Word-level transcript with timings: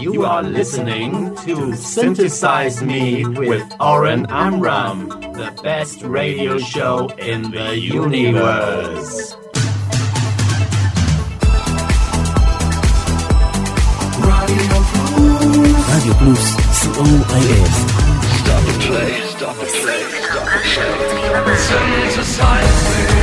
You 0.00 0.24
are 0.24 0.42
listening 0.42 1.34
to 1.44 1.74
Synthesize 1.74 2.82
Me 2.82 3.24
with 3.26 3.64
Oren 3.80 4.26
Amram, 4.30 5.08
the 5.08 5.52
best 5.62 6.02
radio 6.02 6.58
show 6.58 7.08
in 7.18 7.50
the 7.50 7.76
universe. 7.78 9.36
Radio 15.98 16.14
Plus, 16.18 16.56
COIS. 16.84 17.74
Stop 18.38 18.62
the 18.64 18.74
play, 18.86 19.20
stop 19.22 19.56
the 19.56 19.66
play, 19.66 20.02
stop 20.22 20.46
the 20.46 20.62
show. 20.64 20.92
Synthesize 21.56 23.12
Me. 23.12 23.17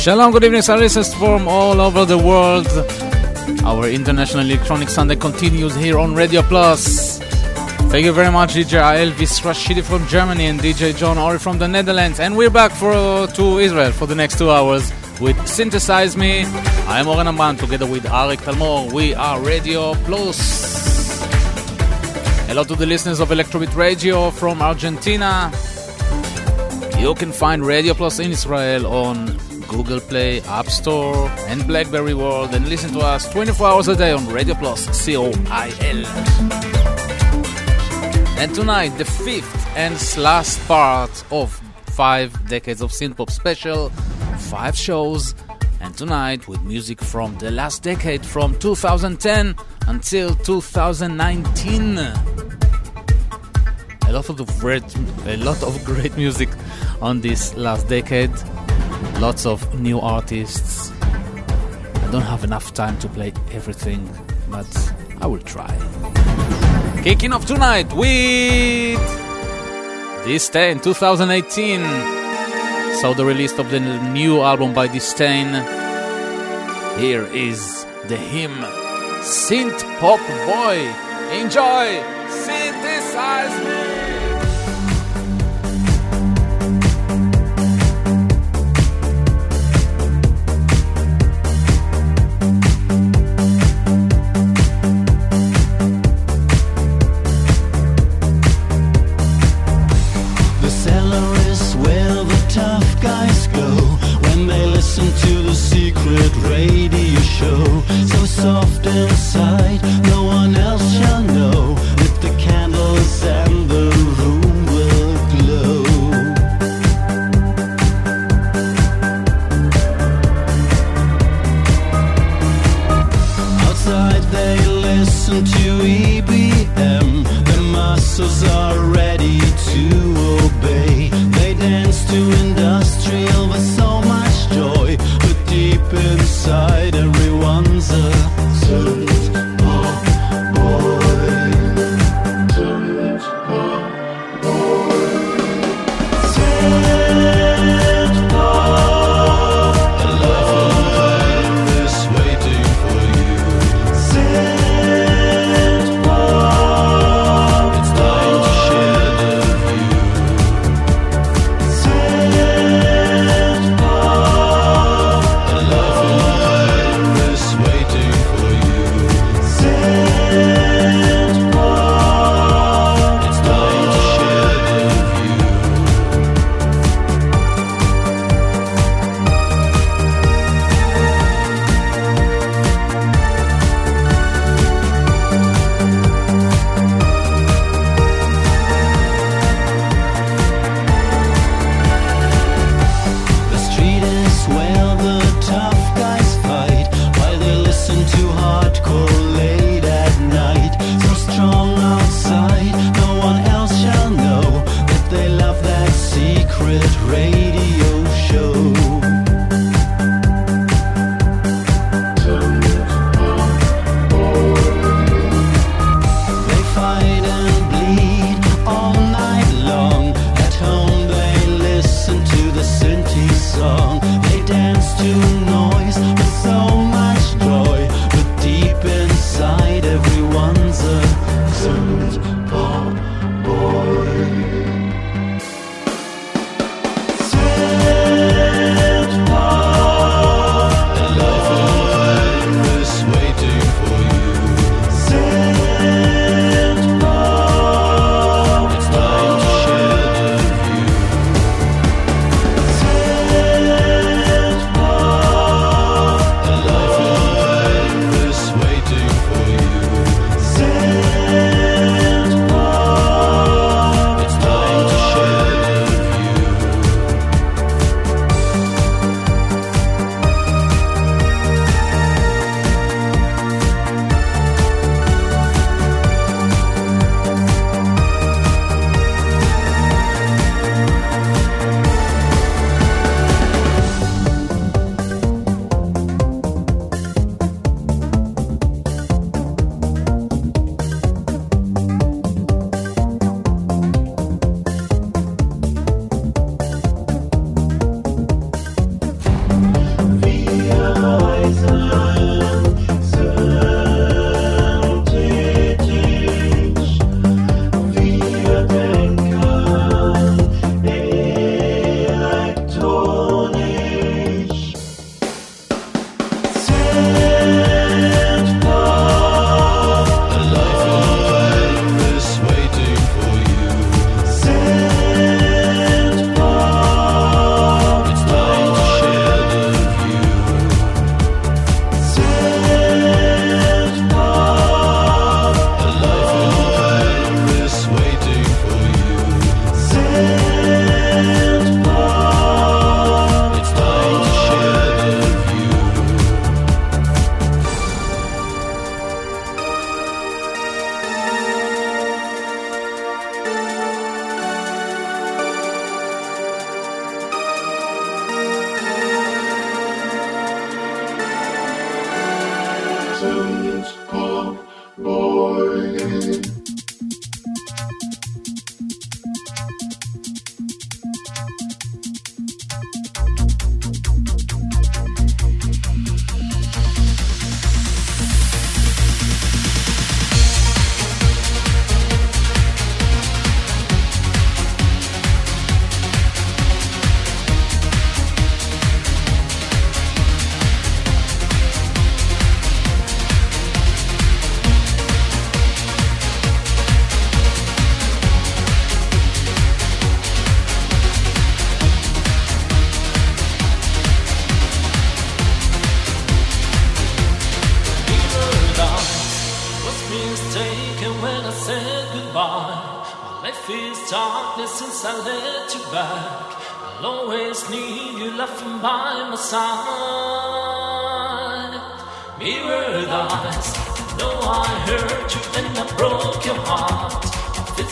Shalom, 0.00 0.32
good 0.32 0.44
evening, 0.44 0.62
listeners 0.62 1.12
from 1.12 1.46
all 1.46 1.78
over 1.78 2.06
the 2.06 2.16
world. 2.16 2.66
Our 3.66 3.86
International 3.86 4.42
Electronic 4.42 4.88
Sunday 4.88 5.14
continues 5.14 5.74
here 5.74 5.98
on 5.98 6.14
Radio 6.14 6.40
Plus. 6.40 7.18
Thank 7.90 8.06
you 8.06 8.12
very 8.12 8.32
much, 8.32 8.54
DJ 8.54 8.80
Elvis 8.80 9.42
Rashidi 9.42 9.82
from 9.82 10.06
Germany 10.06 10.46
and 10.46 10.58
DJ 10.58 10.96
John 10.96 11.18
Ori 11.18 11.38
from 11.38 11.58
the 11.58 11.68
Netherlands. 11.68 12.18
And 12.18 12.34
we're 12.34 12.48
back 12.48 12.72
for 12.72 12.92
uh, 12.92 13.26
to 13.26 13.58
Israel 13.58 13.92
for 13.92 14.06
the 14.06 14.14
next 14.14 14.38
two 14.38 14.50
hours 14.50 14.90
with 15.20 15.36
Synthesize 15.46 16.16
Me. 16.16 16.46
I'm 16.86 17.06
Oren 17.06 17.28
Amram 17.28 17.58
together 17.58 17.84
with 17.86 18.04
Arik 18.04 18.38
Talmor. 18.38 18.90
We 18.90 19.14
are 19.14 19.38
Radio 19.38 19.92
Plus. 20.06 21.20
Hello 22.46 22.64
to 22.64 22.74
the 22.74 22.86
listeners 22.86 23.20
of 23.20 23.28
Electrobit 23.28 23.76
Radio 23.76 24.30
from 24.30 24.62
Argentina. 24.62 25.52
You 26.98 27.14
can 27.14 27.32
find 27.32 27.62
Radio 27.62 27.92
Plus 27.92 28.18
in 28.18 28.30
Israel 28.30 28.86
on 28.86 29.49
Google 29.70 30.00
Play, 30.00 30.40
App 30.42 30.66
Store, 30.66 31.28
and 31.46 31.64
Blackberry 31.66 32.12
World, 32.12 32.52
and 32.54 32.68
listen 32.68 32.92
to 32.92 32.98
us 32.98 33.30
24 33.32 33.68
hours 33.68 33.88
a 33.88 33.94
day 33.94 34.10
on 34.10 34.26
Radio 34.26 34.54
Plus, 34.56 34.84
C 34.90 35.16
O 35.16 35.30
I 35.46 35.72
L. 35.80 36.04
And 38.38 38.52
tonight, 38.52 38.90
the 38.98 39.04
fifth 39.04 39.76
and 39.76 39.94
last 40.18 40.58
part 40.66 41.24
of 41.30 41.52
five 41.86 42.30
decades 42.48 42.82
of 42.82 42.90
synthpop 42.90 43.30
special, 43.30 43.90
five 44.50 44.76
shows, 44.76 45.36
and 45.80 45.96
tonight 45.96 46.48
with 46.48 46.60
music 46.62 47.00
from 47.00 47.38
the 47.38 47.52
last 47.52 47.84
decade, 47.84 48.26
from 48.26 48.58
2010 48.58 49.54
until 49.86 50.34
2019 50.34 51.98
a 54.10 54.12
lot 54.12 54.28
of 54.28 54.58
great, 54.58 54.82
a 55.26 55.36
lot 55.36 55.62
of 55.62 55.84
great 55.84 56.16
music 56.16 56.48
on 57.00 57.20
this 57.20 57.54
last 57.56 57.88
decade. 57.88 58.32
Lots 59.20 59.44
of 59.44 59.78
new 59.78 60.00
artists. 60.00 60.90
I 61.02 62.08
don't 62.10 62.22
have 62.22 62.42
enough 62.42 62.72
time 62.72 62.98
to 63.00 63.08
play 63.08 63.34
everything, 63.52 64.08
but 64.50 64.66
I 65.20 65.26
will 65.26 65.40
try. 65.40 65.76
Kicking 67.04 67.34
off 67.34 67.44
tonight 67.44 67.92
with 67.92 68.98
!distain 70.24 70.80
2018. 70.80 71.82
So 73.02 73.12
the 73.12 73.26
release 73.26 73.58
of 73.58 73.70
the 73.70 73.80
new 74.14 74.40
album 74.40 74.72
by 74.72 74.88
!distain. 74.88 75.52
Here 76.98 77.26
is 77.26 77.84
the 78.08 78.16
hymn 78.16 78.56
Synth 79.20 79.82
Pop 80.00 80.20
Boy. 80.48 80.78
Enjoy! 81.38 82.02
Synthesize 82.30 83.64
me! 83.66 83.99
Secret 105.90 106.34
radio 106.48 107.20
show. 107.20 107.64
So 108.06 108.24
soft 108.24 108.86
inside, 108.86 109.80
no 110.04 110.24
one 110.24 110.54
else 110.56 110.86
shall 110.92 111.19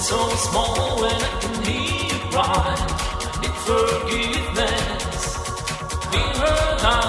so 0.08 0.28
small 0.36 1.02
when 1.02 1.20
I 1.30 1.32
can 1.42 1.64
hear 1.64 2.30
cry. 2.32 2.76
I 3.28 3.40
need 3.42 3.56
forgiveness. 3.68 5.20
Mirrored 6.12 6.82
eyes. 6.82 7.07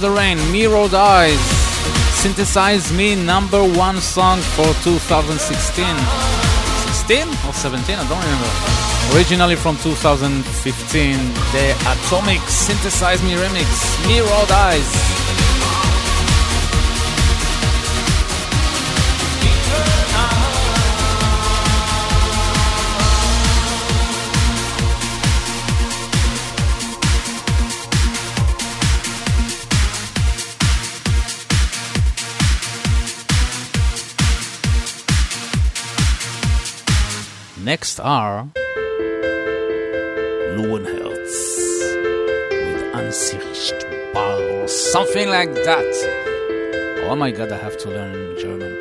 The 0.00 0.10
Rain, 0.10 0.38
Mirrored 0.50 0.94
Eyes, 0.94 1.38
Synthesize 2.16 2.90
Me, 2.90 3.14
number 3.14 3.62
one 3.62 4.00
song 4.00 4.40
for 4.56 4.64
2016. 4.82 5.84
16 7.04 7.28
or 7.46 7.52
17? 7.52 7.96
I 7.96 8.08
don't 8.08 8.18
remember. 8.18 8.48
Originally 9.14 9.56
from 9.56 9.76
2015, 9.78 11.18
the 11.52 11.76
Atomic 11.92 12.40
Synthesize 12.48 13.22
Me 13.22 13.32
remix, 13.32 14.08
Mirrored 14.08 14.50
Eyes. 14.50 15.09
Next 37.90 38.06
are 38.06 38.46
Loewenhertz 40.54 41.34
with 42.52 42.82
Unsichtbar 42.94 44.62
or 44.62 44.68
something 44.68 45.28
like 45.28 45.52
that. 45.54 45.92
Oh 47.08 47.16
my 47.16 47.32
god, 47.32 47.50
I 47.50 47.56
have 47.56 47.76
to 47.78 47.88
learn 47.88 48.38
German. 48.38 48.72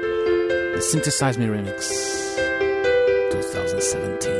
The 0.75 0.81
Synthesize 0.81 1.39
Me 1.39 1.47
remix 1.47 1.89
2017. 3.31 4.38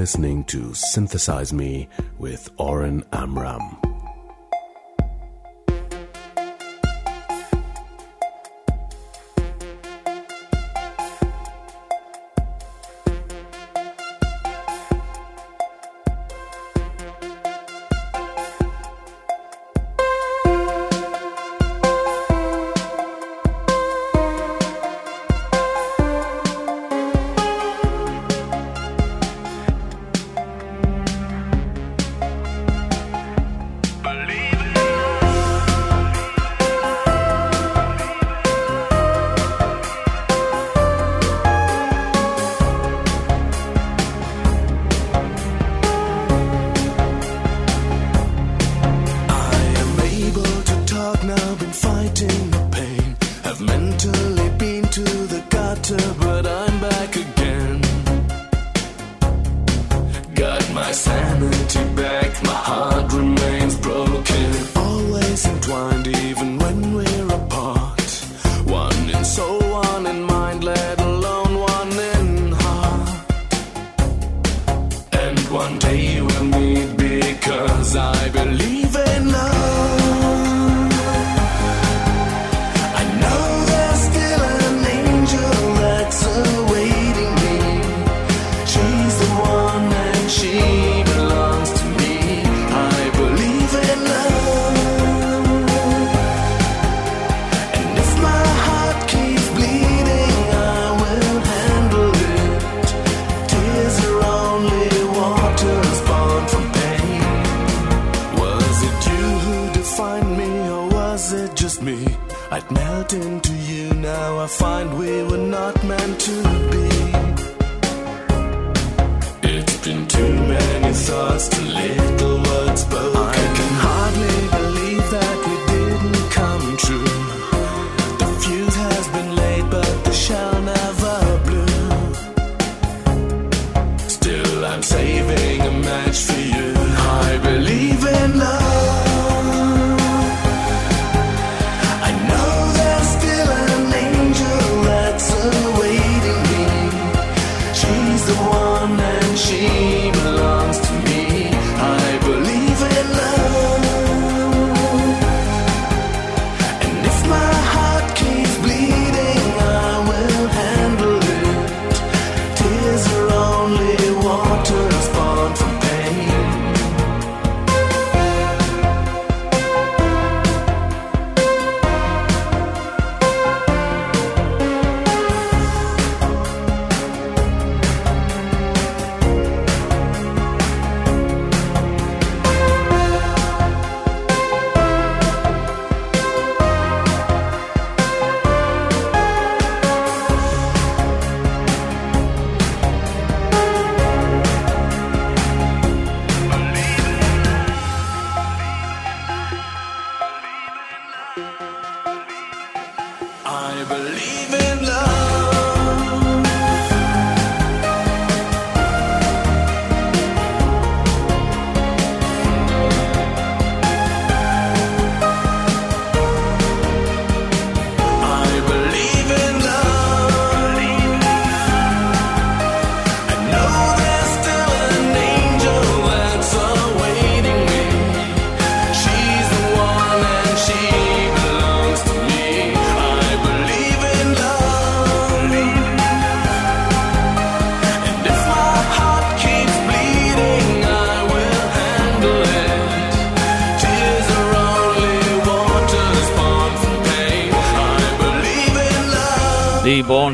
Listening 0.00 0.42
to 0.44 0.72
Synthesize 0.72 1.52
Me 1.52 1.86
with 2.18 2.48
Oren 2.56 3.04
Amram. 3.12 3.79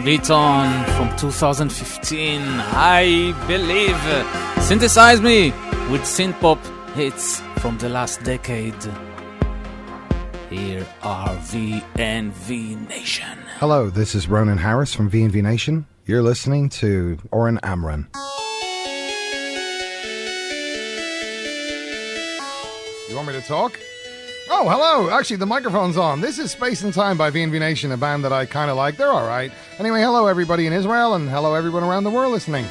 Beton 0.06 0.84
from 0.94 1.16
2015. 1.16 2.40
I 2.40 3.34
believe. 3.48 4.00
Synthesize 4.62 5.20
me 5.20 5.50
with 5.90 6.02
synth 6.02 6.38
pop 6.38 6.64
hits 6.94 7.40
from 7.58 7.76
the 7.78 7.88
last 7.88 8.22
decade. 8.22 8.76
Here 10.48 10.86
are 11.02 11.34
VNV 11.50 12.88
Nation. 12.88 13.36
Hello, 13.58 13.90
this 13.90 14.14
is 14.14 14.28
Ronan 14.28 14.58
Harris 14.58 14.94
from 14.94 15.10
VNV 15.10 15.42
Nation. 15.42 15.86
You're 16.04 16.22
listening 16.22 16.68
to 16.78 17.18
Oren 17.32 17.58
Amram. 17.64 18.08
You 23.08 23.16
want 23.16 23.26
me 23.26 23.32
to 23.32 23.42
talk? 23.42 23.76
Oh, 24.48 24.68
hello. 24.68 25.10
Actually, 25.10 25.36
the 25.36 25.46
microphone's 25.46 25.96
on. 25.96 26.20
This 26.20 26.38
is 26.38 26.52
Space 26.52 26.82
and 26.82 26.94
Time 26.94 27.18
by 27.18 27.32
VNV 27.32 27.58
Nation, 27.58 27.90
a 27.90 27.96
band 27.96 28.22
that 28.24 28.32
I 28.32 28.46
kind 28.46 28.70
of 28.70 28.76
like. 28.76 28.96
They're 28.96 29.10
all 29.12 29.26
right. 29.26 29.50
Anyway, 29.80 30.00
hello, 30.00 30.28
everybody 30.28 30.68
in 30.68 30.72
Israel, 30.72 31.14
and 31.14 31.28
hello, 31.28 31.54
everyone 31.54 31.82
around 31.82 32.04
the 32.04 32.10
world 32.10 32.30
listening. 32.32 32.64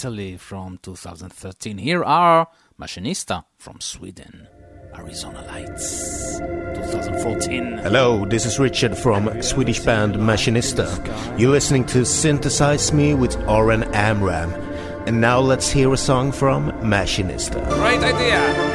Italy 0.00 0.38
from 0.38 0.78
2013. 0.78 1.76
Here 1.76 2.02
are 2.02 2.48
Machinista 2.80 3.44
from 3.58 3.82
Sweden. 3.82 4.48
Arizona 4.96 5.42
Lights 5.42 6.38
2014. 6.38 7.76
Hello, 7.82 8.24
this 8.24 8.46
is 8.46 8.58
Richard 8.58 8.96
from 8.96 9.42
Swedish 9.42 9.80
band 9.80 10.14
Machinista. 10.14 10.88
You're 11.38 11.50
listening 11.50 11.84
to 11.88 12.06
Synthesize 12.06 12.94
Me 12.94 13.12
with 13.12 13.36
Oren 13.46 13.82
Amram. 13.92 14.54
And 15.06 15.20
now 15.20 15.38
let's 15.38 15.70
hear 15.70 15.92
a 15.92 15.98
song 15.98 16.32
from 16.32 16.70
Machinista. 16.80 17.62
Great 17.68 18.02
idea! 18.02 18.69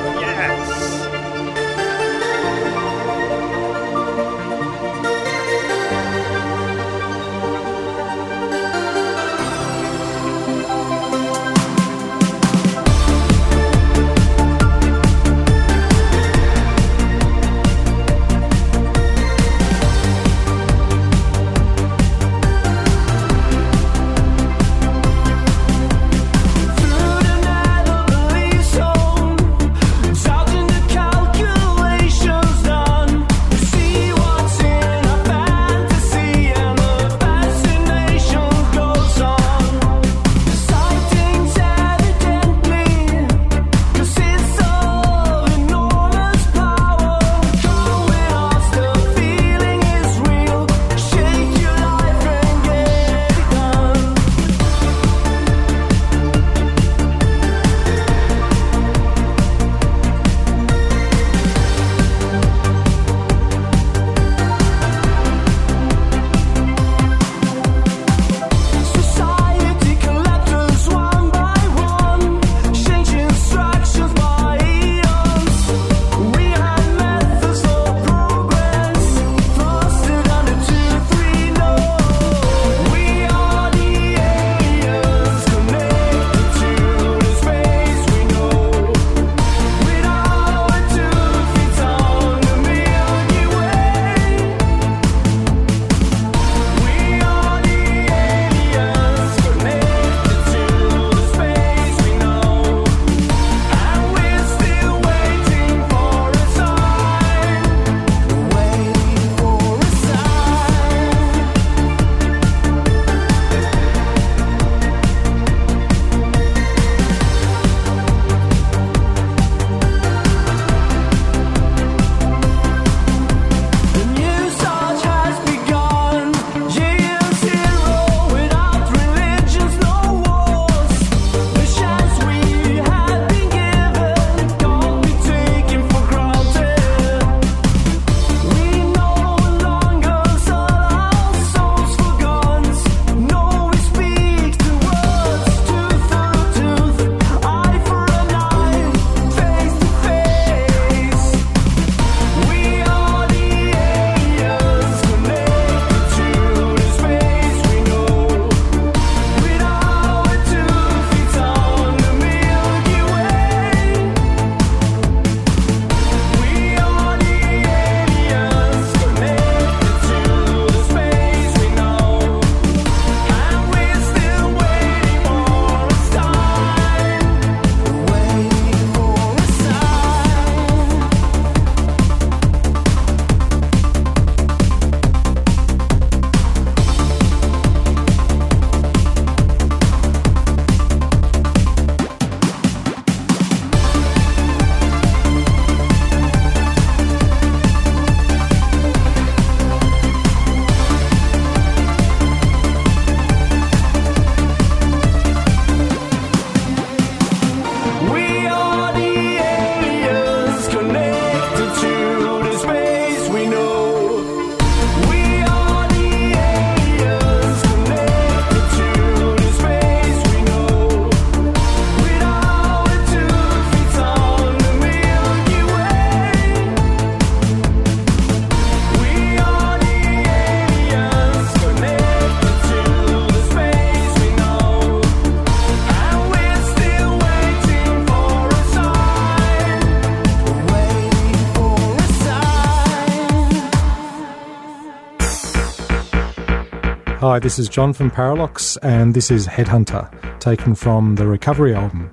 Hi, 247.36 247.40
this 247.40 247.60
is 247.60 247.67
John 247.67 247.92
from 247.92 248.10
Parralox, 248.12 248.77
and 248.81 249.13
this 249.13 249.29
is 249.29 249.46
Headhunter, 249.46 250.40
taken 250.40 250.73
from 250.73 251.15
the 251.15 251.27
Recovery 251.27 251.75
album. 251.75 252.04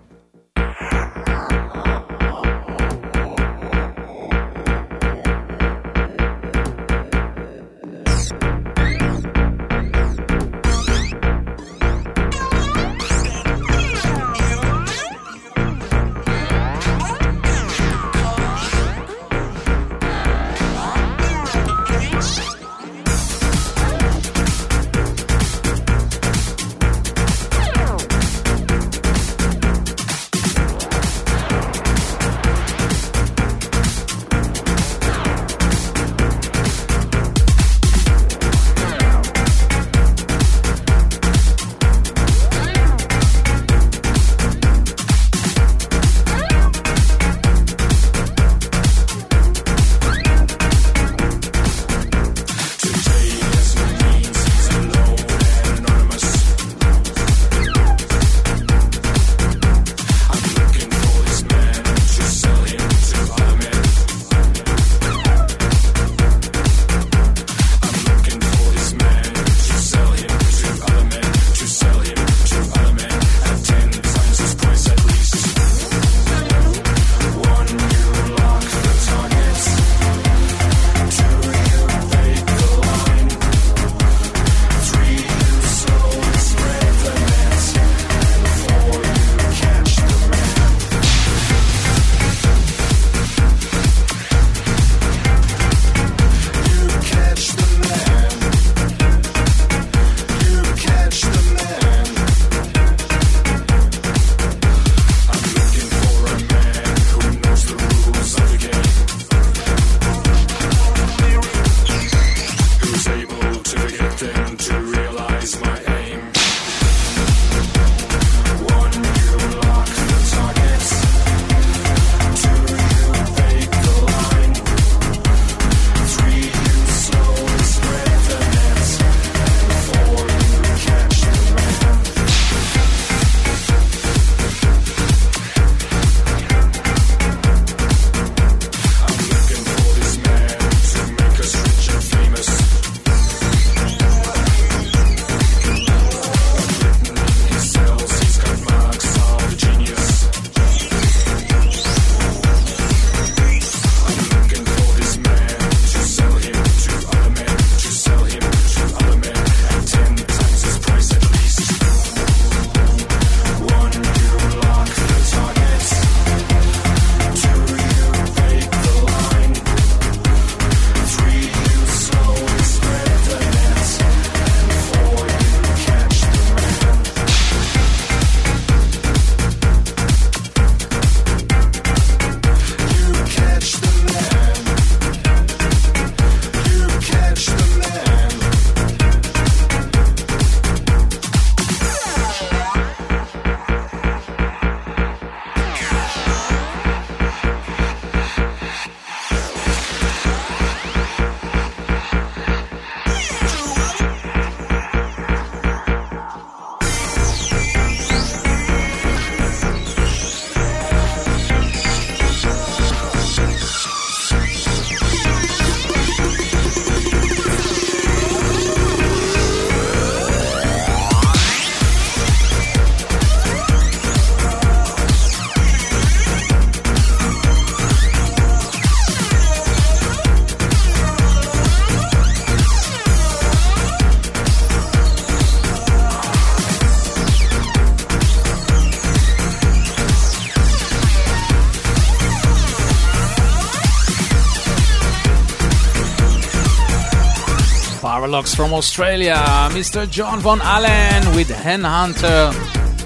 From 248.33 248.72
Australia, 248.72 249.35
Mr. 249.72 250.09
John 250.09 250.41
von 250.41 250.59
Ahlen 250.61 251.37
with 251.37 251.51
Headhunter 251.51 252.51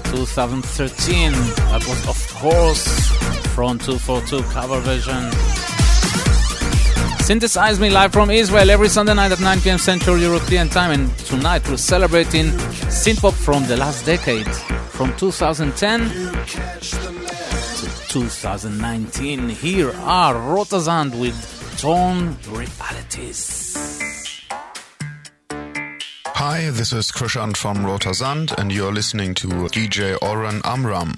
2013. 0.09 1.33
That 1.33 1.85
was, 1.85 2.07
of 2.07 2.33
course, 2.35 2.87
Front 3.53 3.81
242 3.81 4.41
cover 4.53 4.79
version. 4.79 5.29
Synthesize 7.19 7.77
Me 7.77 7.89
live 7.89 8.13
from 8.13 8.29
Israel 8.31 8.69
every 8.69 8.87
Sunday 8.87 9.15
night 9.15 9.33
at 9.33 9.41
9 9.41 9.59
p.m. 9.59 9.77
Central 9.77 10.17
European 10.17 10.69
Time. 10.69 10.91
And 10.91 11.17
tonight 11.17 11.67
we're 11.67 11.75
celebrating 11.75 12.45
synthpop 12.87 13.33
from 13.33 13.67
the 13.67 13.75
last 13.75 14.05
decade, 14.05 14.47
from 14.95 15.13
2010 15.17 16.07
to 17.79 18.07
2019. 18.07 19.49
Here 19.49 19.91
are 19.91 20.35
Rotersand 20.35 21.19
with 21.19 21.35
Realities. 21.83 22.76
Hi, 26.67 26.71
this 26.71 26.91
is 26.91 27.13
Krischan 27.13 27.55
from 27.55 27.77
Rotersand, 27.77 28.51
and 28.57 28.73
you're 28.73 28.91
listening 28.91 29.33
to 29.35 29.47
DJ 29.47 30.21
Oren 30.21 30.59
Amram. 30.65 31.13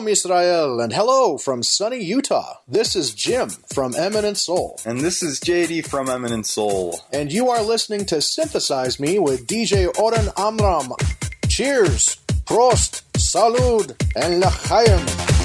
Shalom 0.00 0.12
Israel 0.12 0.80
and 0.80 0.94
hello 0.94 1.36
from 1.36 1.62
sunny 1.62 2.02
Utah. 2.02 2.54
This 2.66 2.96
is 2.96 3.12
Jim 3.12 3.50
from 3.50 3.94
Eminent 3.94 4.38
Sol. 4.38 4.80
And 4.86 5.00
this 5.00 5.22
is 5.22 5.38
JD 5.40 5.86
from 5.88 6.08
Eminent 6.08 6.46
Sol. 6.46 7.00
And 7.12 7.30
you 7.30 7.50
are 7.50 7.62
listening 7.62 8.06
to 8.06 8.22
Synthesize 8.22 8.98
Me 8.98 9.18
with 9.18 9.46
DJ 9.46 9.94
Oren 9.98 10.30
Amram. 10.38 10.94
Cheers, 11.48 12.16
Prost, 12.46 13.02
Salud, 13.12 13.94
and 14.16 14.40
L'chaim. 14.40 15.39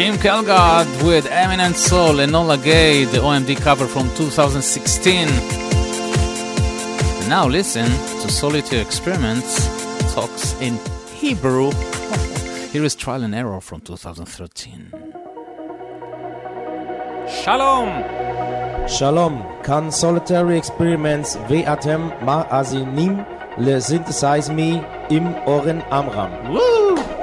Jim 0.00 0.14
Kelgard 0.14 0.88
with 1.06 1.26
Eminent 1.26 1.76
Sol, 1.76 2.20
and 2.20 2.32
Enola 2.32 2.56
Gay, 2.64 3.04
the 3.04 3.18
OMD 3.18 3.54
cover 3.60 3.86
from 3.86 4.08
2016. 4.16 5.28
Now 7.28 7.46
listen 7.46 7.84
to 8.22 8.30
Solitary 8.30 8.80
Experiments, 8.80 9.66
talks 10.14 10.58
in 10.62 10.78
Hebrew. 11.12 11.70
Here 12.72 12.82
is 12.82 12.94
Trial 12.94 13.24
and 13.24 13.34
Error 13.34 13.60
from 13.60 13.82
2013. 13.82 14.90
Shalom! 17.28 18.88
Shalom, 18.88 19.44
Can 19.62 19.92
Solitary 19.92 20.56
Experiments 20.56 21.36
ואתם 21.48 22.08
מאזינים 22.22 23.22
לסינתסייז 23.58 24.48
מי 24.48 24.80
im 25.10 25.34
oren 25.46 25.92
amram. 25.92 26.48
וואו! 26.48 27.19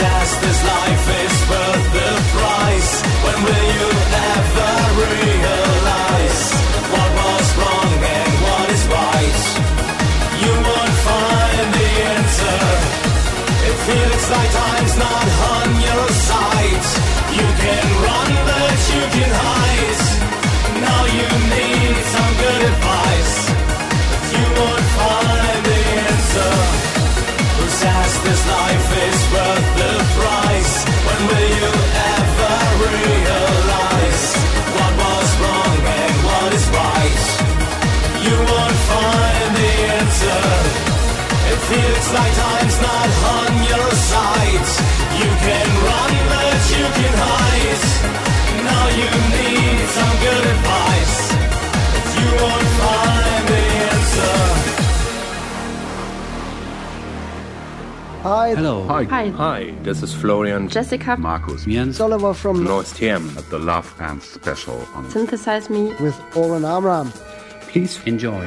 Disaster's 0.00 0.62
life 0.64 1.06
is 1.24 1.36
worth 1.50 1.86
the 1.92 2.10
price. 2.32 2.92
When 3.20 3.38
will 3.44 3.66
you 3.76 3.88
ever 4.32 4.72
realize 4.96 6.40
what 6.88 7.10
was 7.20 7.48
wrong 7.60 7.92
and 8.16 8.32
what 8.48 8.66
is 8.72 8.84
right? 8.96 9.40
You 10.40 10.52
won't 10.56 10.96
find 11.04 11.68
the 11.76 11.88
answer. 12.16 12.60
It 13.68 13.76
feels 13.84 14.24
like 14.32 14.50
time's 14.56 14.96
not 14.96 15.26
on 15.52 15.68
your 15.84 16.09
Hi. 58.22 58.54
Hello. 58.54 58.86
Hi. 58.86 59.04
Hi. 59.04 59.28
Hi. 59.30 59.70
This 59.82 60.02
is 60.02 60.12
Florian. 60.12 60.68
Jessica. 60.68 61.16
Markus. 61.16 61.64
Jens. 61.64 62.00
Oliver 62.00 62.34
from 62.34 62.66
NoisTiem 62.66 63.34
at 63.38 63.48
the 63.48 63.58
Love 63.58 63.94
Band 63.98 64.22
Special 64.22 64.86
on 64.94 65.08
Synthesize 65.08 65.70
Me 65.70 65.94
with 66.00 66.20
Oren 66.36 66.66
Amram. 66.66 67.10
Please 67.72 67.98
enjoy. 68.04 68.46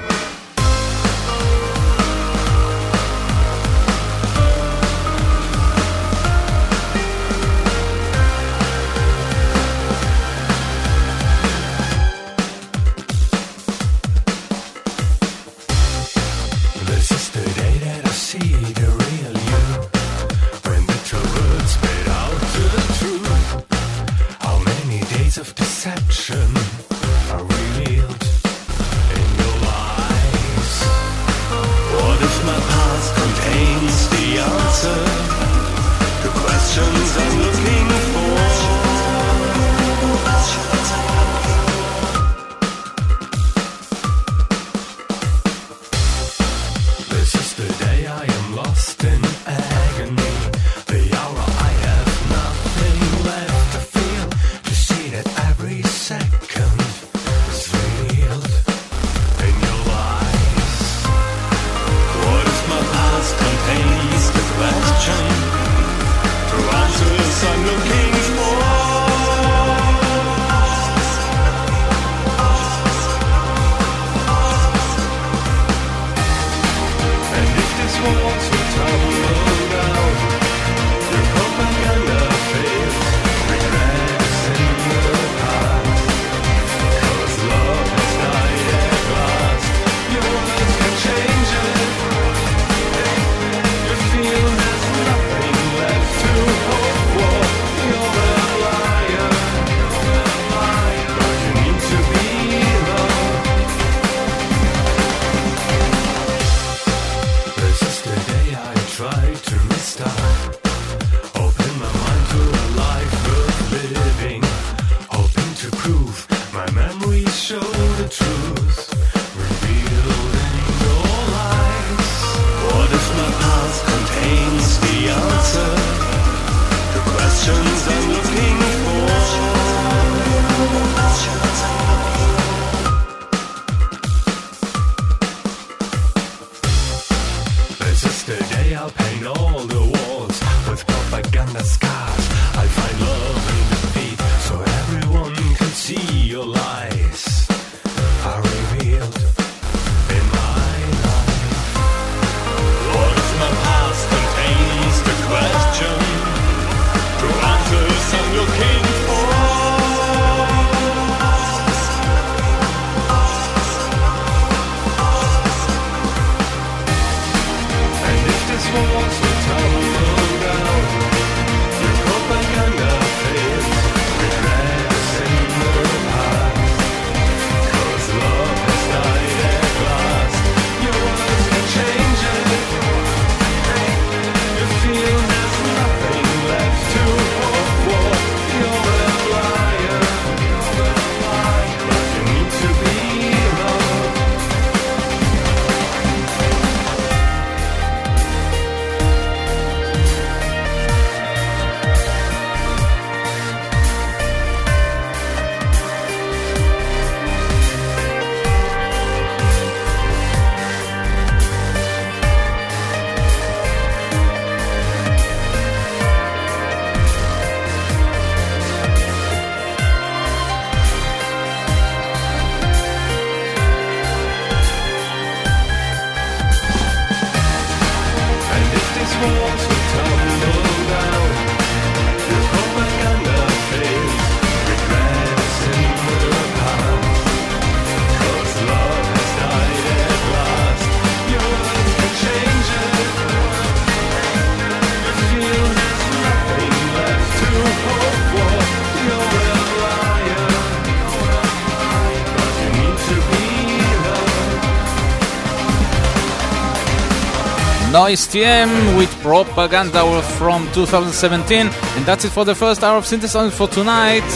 STM 258.14 258.96
with 258.96 259.10
Propaganda 259.22 260.22
from 260.38 260.72
2017. 260.74 261.68
And 261.68 262.06
that's 262.06 262.26
it 262.26 262.30
for 262.30 262.46
the 262.46 262.54
first 262.54 262.84
hour 262.84 262.98
of 262.98 263.06
Synthesizer 263.06 263.52
for 263.52 263.68
tonight. 263.68 264.28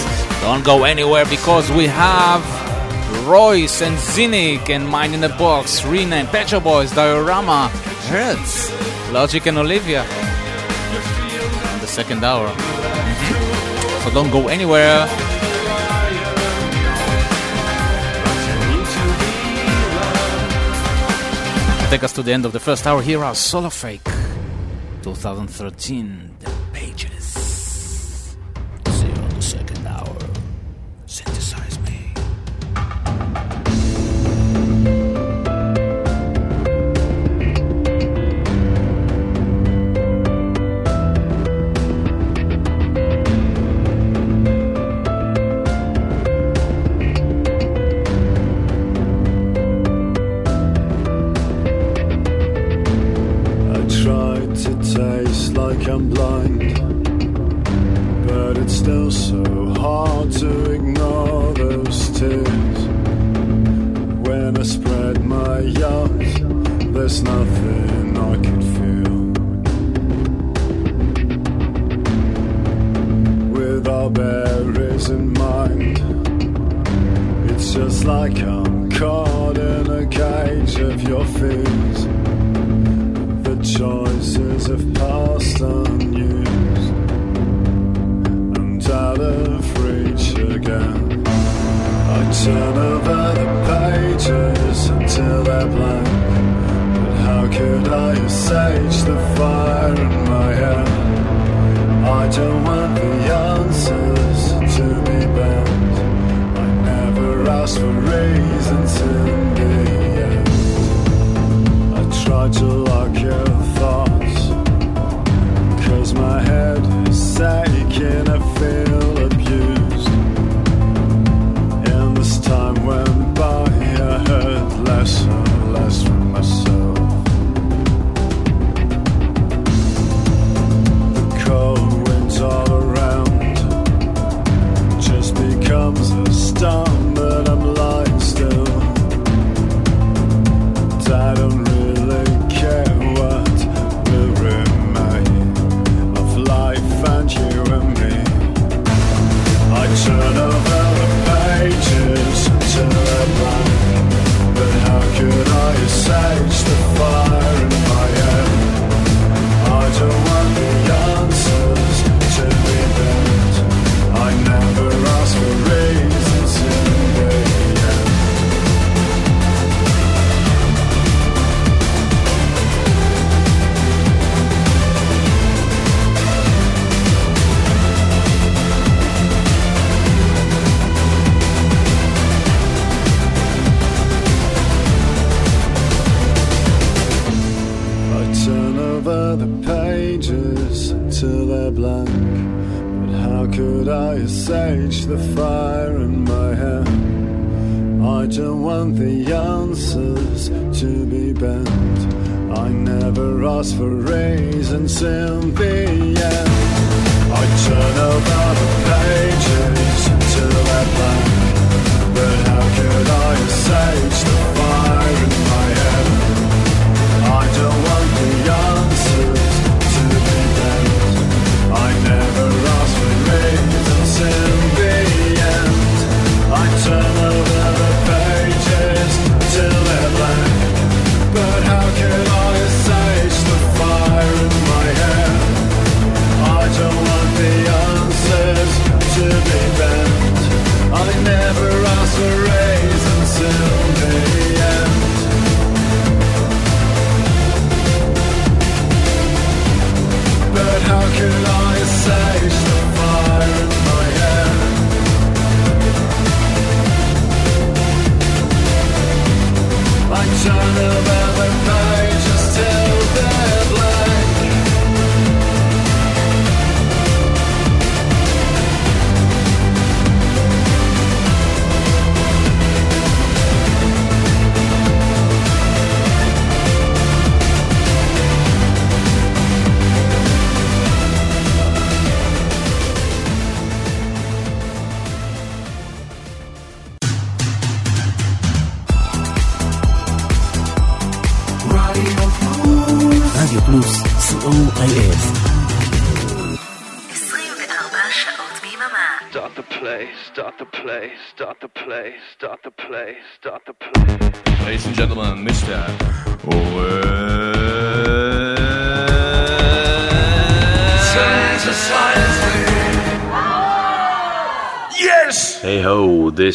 Don't 0.42 0.66
go 0.66 0.84
anywhere 0.84 1.26
because 1.26 1.72
we 1.72 1.86
have 1.86 2.42
Royce 3.28 3.84
and 3.84 3.96
Zinnik 3.98 4.70
and 4.70 4.88
Mind 4.88 5.14
in 5.14 5.22
the 5.22 5.30
Box, 5.30 5.86
Rina 5.86 6.16
and 6.16 6.28
Petra 6.28 6.60
Boys, 6.60 6.92
Diorama, 6.92 7.70
Hertz, 8.10 8.72
Logic 9.12 9.46
and 9.46 9.60
Olivia. 9.60 10.02
In 11.74 11.80
the 11.80 11.88
second 11.88 12.24
hour. 12.24 12.48
so 14.04 14.10
don't 14.12 14.32
go 14.32 14.48
anywhere. 14.48 15.08
Take 21.90 22.04
us 22.04 22.12
to 22.14 22.22
the 22.22 22.34
end 22.34 22.46
of 22.46 22.52
the 22.52 22.60
first 22.60 22.86
hour, 22.86 23.02
here 23.02 23.24
are 23.24 23.34
Solo 23.34 23.70
Fake 23.70 24.04
2013. 25.04 26.27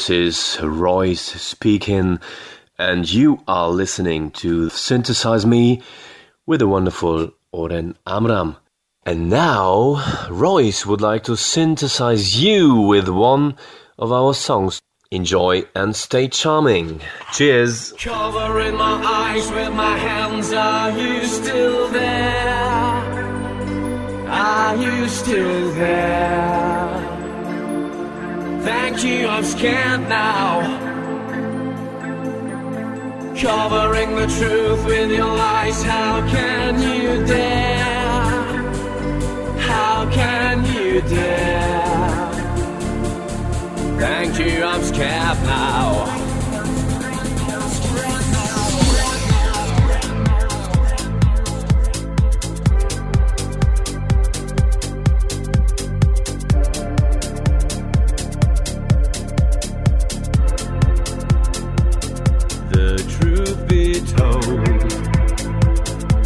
This 0.07 0.59
is 0.59 0.61
Royce 0.61 1.21
speaking, 1.21 2.19
and 2.77 3.09
you 3.09 3.39
are 3.47 3.69
listening 3.69 4.33
to 4.33 4.69
Synthesize 4.69 5.47
Me 5.47 5.81
with 6.45 6.59
the 6.59 6.67
wonderful 6.67 7.31
Oren 7.53 7.97
Amram. 8.05 8.57
And 9.07 9.31
now, 9.31 10.03
Royce 10.29 10.85
would 10.87 11.01
like 11.01 11.23
to 11.25 11.37
synthesize 11.37 12.43
you 12.43 12.81
with 12.81 13.09
one 13.09 13.57
of 13.97 14.11
our 14.11 14.35
songs. 14.35 14.83
Enjoy 15.13 15.63
and 15.77 15.95
stay 15.95 16.27
charming. 16.27 17.01
Cheers! 17.33 17.93
Covering 17.93 18.75
my 18.75 19.01
eyes 19.05 19.53
with 19.53 19.73
my 19.73 19.97
hands, 19.97 20.53
are 20.53 20.91
you 20.99 21.25
still 21.27 21.87
there? 21.89 23.07
Are 24.29 24.77
you 24.77 25.07
still 25.07 25.73
there? 25.75 27.12
Thank 28.65 29.03
you, 29.03 29.27
I'm 29.27 29.45
scared 29.45 30.09
now. 30.09 30.61
Covering 33.37 34.15
the 34.15 34.27
truth 34.29 34.85
with 34.85 35.11
your 35.11 35.27
lies, 35.27 35.83
how 35.83 36.25
can 36.31 36.81
you 36.81 37.27
dare? 37.27 38.23
How 39.59 40.09
can 40.13 40.65
you 40.65 41.01
dare? 41.01 42.31
Thank 43.99 44.39
you, 44.39 44.63
I'm 44.63 44.83
scared 44.85 45.43
now. 45.45 46.22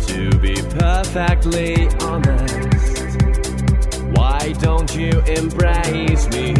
To 0.06 0.38
be 0.38 0.54
perfectly 0.78 1.88
honest, 2.00 3.20
why 4.16 4.52
don't 4.60 4.94
you 4.94 5.10
embrace 5.20 6.28
me? 6.30 6.54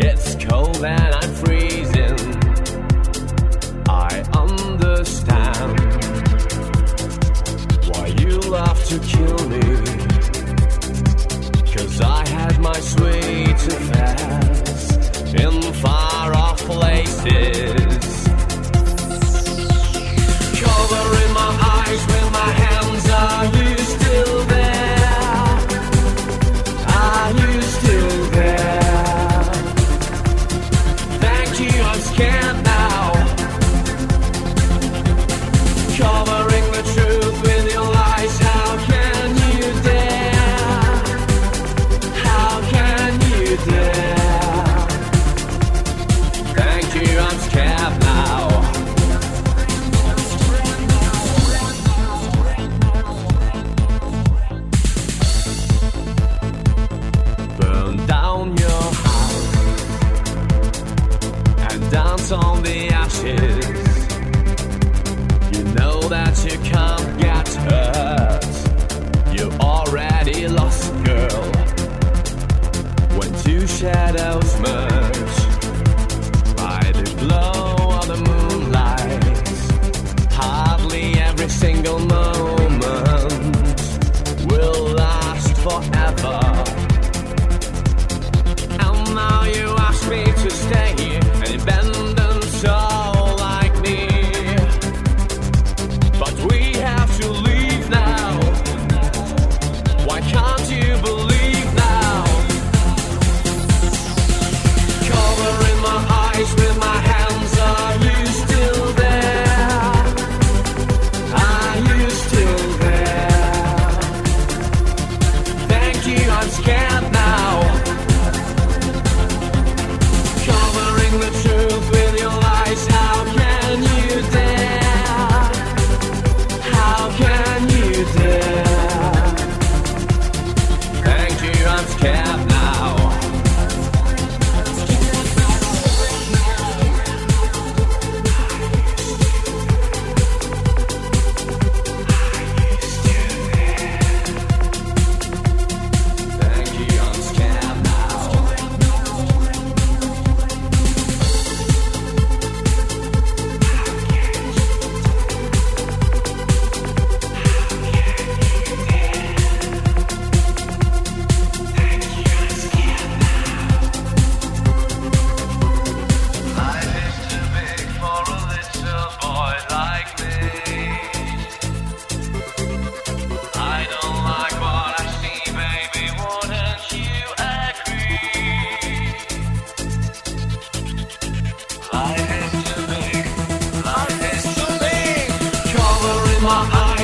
It's 0.00 0.36
cold 0.44 0.84
and 0.84 1.14
I'm 1.14 1.34
freezing. 1.34 2.18
I 3.88 4.22
understand 4.34 5.80
why 7.88 8.06
you 8.20 8.38
love 8.40 8.82
to 8.84 8.98
kill 9.00 9.48
me. 9.48 9.60
Cause 11.72 12.00
I 12.00 12.26
had 12.28 12.58
my 12.60 12.78
sweet 12.80 13.58
affairs 13.76 14.94
in 15.34 15.72
far 15.74 16.34
off 16.34 16.58
places. 16.58 17.87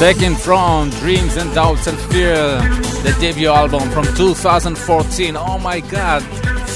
taken 0.00 0.34
from 0.34 0.88
Dreams 0.88 1.36
and 1.36 1.54
Doubts 1.54 1.86
and 1.86 1.98
Fear, 2.10 2.58
the 3.02 3.14
debut 3.20 3.48
album 3.48 3.86
from 3.90 4.04
2014. 4.16 5.36
Oh 5.36 5.58
my 5.58 5.80
god, 5.80 6.22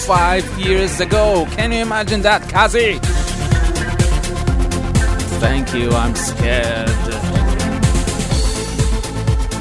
five 0.06 0.44
years 0.58 1.00
ago. 1.00 1.46
Can 1.52 1.72
you 1.72 1.78
imagine 1.78 2.20
that, 2.20 2.46
Kazi? 2.50 2.98
Thank 5.40 5.72
you, 5.72 5.88
I'm 5.92 6.14
scared. 6.14 6.88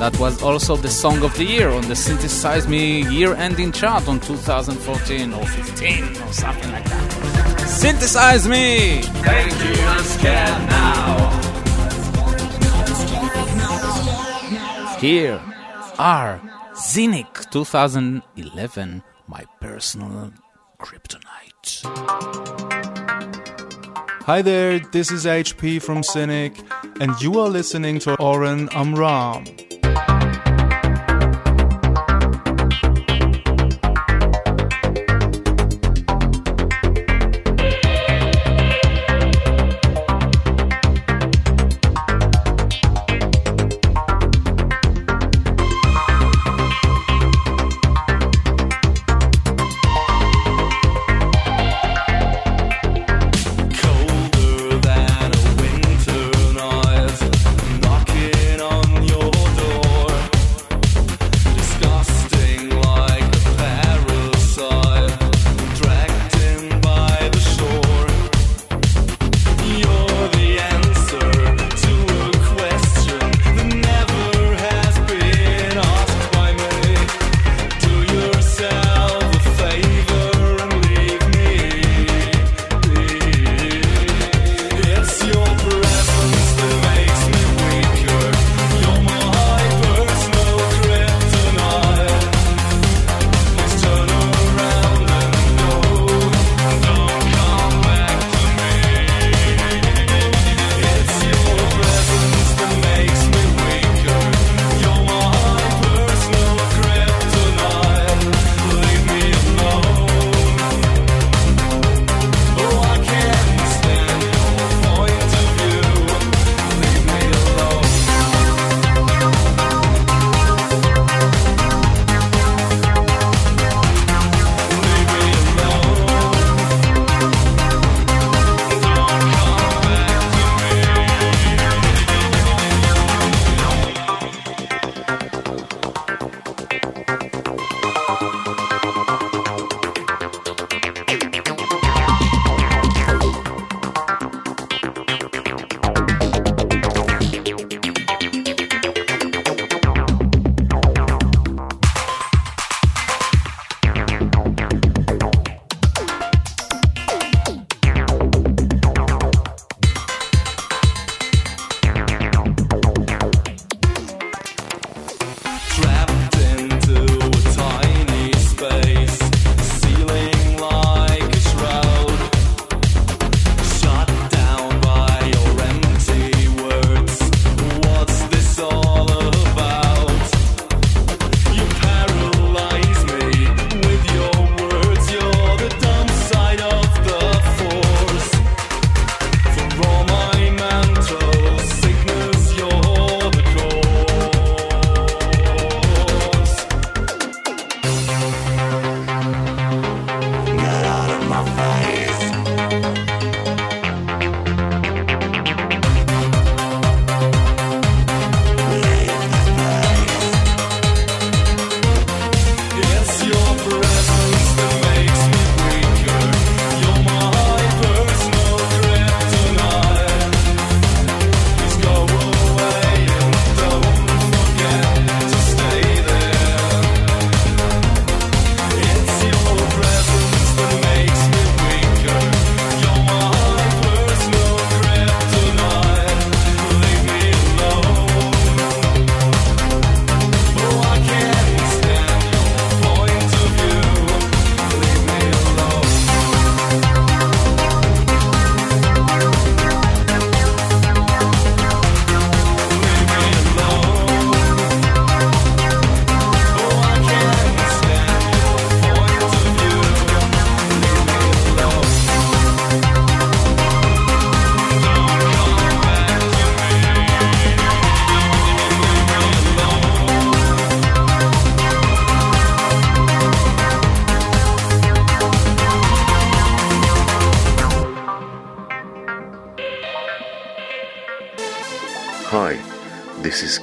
That 0.02 0.14
was 0.20 0.44
also 0.44 0.76
the 0.76 0.90
song 0.90 1.24
of 1.24 1.34
the 1.38 1.46
year 1.46 1.70
on 1.70 1.88
the 1.88 1.96
Synthesize 1.96 2.68
Me 2.68 3.04
year 3.10 3.34
ending 3.34 3.72
chart 3.72 4.10
on 4.10 4.20
2014 4.20 5.34
or 5.34 5.46
15 5.46 6.04
or 6.04 6.34
something 6.34 6.70
like 6.70 6.84
that. 6.84 7.60
Synthesize 7.66 8.46
Me! 8.46 9.04
Thank 9.24 9.54
you, 9.64 9.84
I'm 9.86 10.04
scared 10.04 10.70
now. 10.70 11.03
Here 15.04 15.42
are 16.00 16.40
Zinnik 16.76 17.52
2011, 17.52 19.04
my 19.28 19.44
personal 19.60 20.32
kryptonite. 20.80 21.84
Hi 24.24 24.42
there, 24.42 24.80
this 24.80 25.12
is 25.12 25.26
HP 25.26 25.82
from 25.82 26.04
Cynic, 26.04 26.58
and 27.02 27.22
you 27.22 27.38
are 27.38 27.50
listening 27.50 28.00
to 28.00 28.16
Oren 28.22 28.70
Amram. 28.70 29.44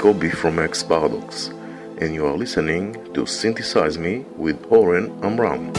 Kobe 0.01 0.31
from 0.31 0.59
X 0.59 0.82
Paradox, 0.82 1.48
and 1.98 2.14
you 2.14 2.24
are 2.24 2.35
listening 2.35 2.97
to 3.12 3.27
Synthesize 3.27 3.98
Me 3.98 4.24
with 4.35 4.56
Oren 4.70 5.12
Amram. 5.22 5.70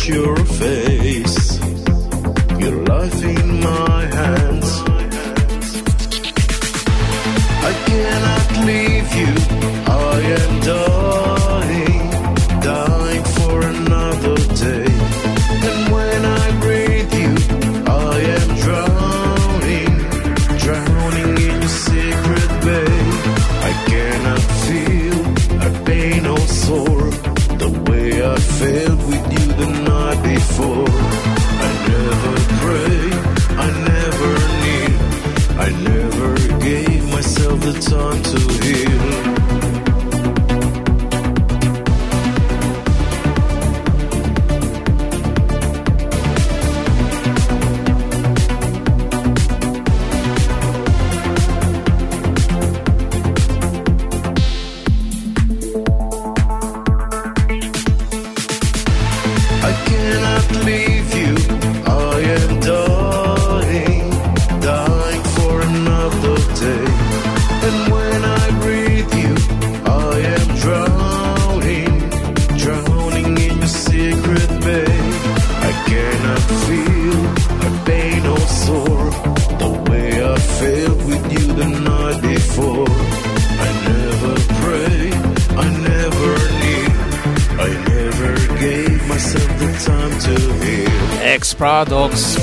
your 0.00 0.36
face. 0.36 1.60
Your 2.58 2.84
life 2.84 3.24
in 3.24 3.60
mine. 3.60 3.91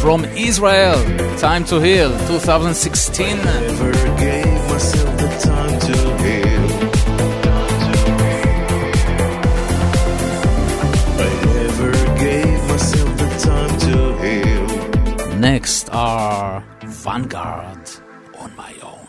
from 0.10 0.26
Israel. 0.36 0.98
Time 1.38 1.64
to 1.64 1.80
Heal 1.80 2.10
2016. 2.26 3.38
Next 15.40 15.90
are 15.92 16.64
Vanguard 16.86 17.78
on 18.40 18.56
my 18.56 18.74
own. 18.82 19.08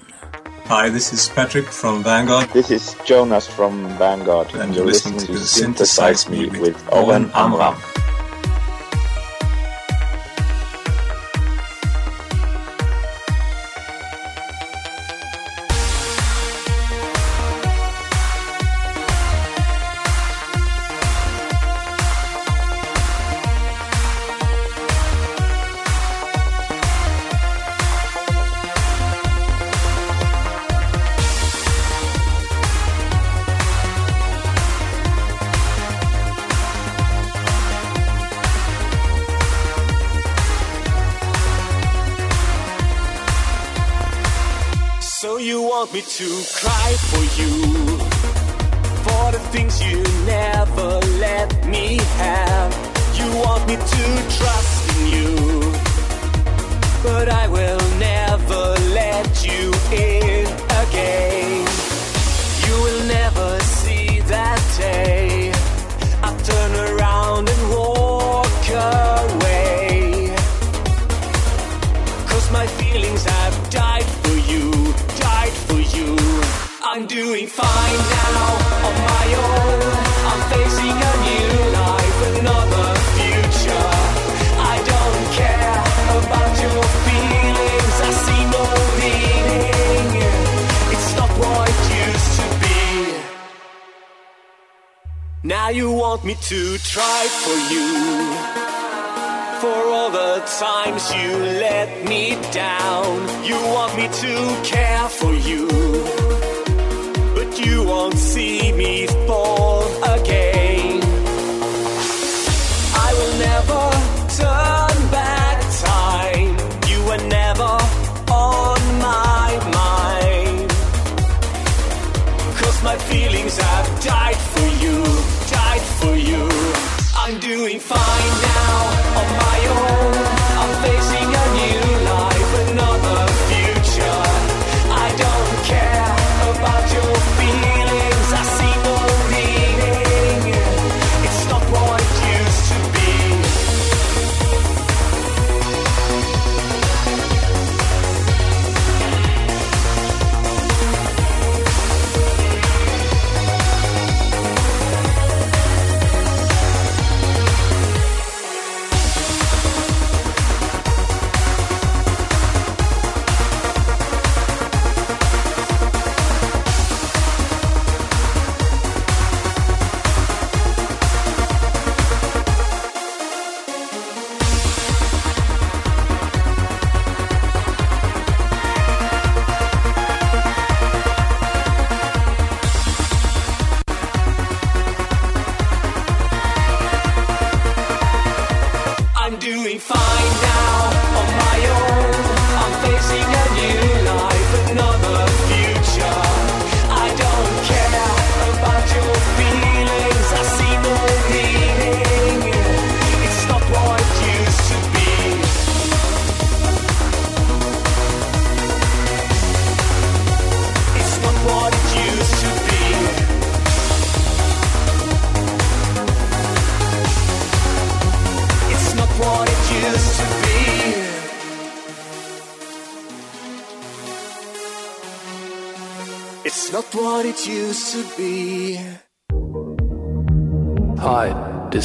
Hi, 0.67 0.91
this 0.91 1.15
is 1.15 1.31
Patrick 1.31 1.65
from 1.65 2.05
Vanguard. 2.05 2.51
This 2.51 2.71
is 2.71 2.95
Jonas 3.07 3.47
from 3.47 3.89
Vanguard. 3.97 4.49
And, 4.49 4.65
and 4.65 4.75
you're, 4.75 4.85
you're 4.85 4.93
listening, 4.93 5.15
listening, 5.15 5.39
to 5.39 5.47
Synthesize, 5.47 6.21
Synthesize 6.21 6.29
Me 6.29 6.61
with, 6.61 6.75
with 6.77 6.93
Oren 6.93 7.31
Amram. 7.33 7.75
Amram. 7.75 7.90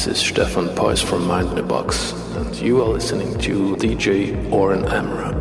This 0.06 0.22
is 0.22 0.28
Stefan 0.28 0.68
Poiss 0.68 1.02
from 1.02 1.26
Mind 1.26 1.50
in 1.50 1.58
a 1.58 1.64
Box, 1.64 2.12
and 2.36 2.54
you 2.54 2.80
are 2.80 2.86
listening 2.86 3.36
to 3.40 3.74
DJ 3.74 4.52
Oren 4.52 4.84
Amram. 4.84 5.35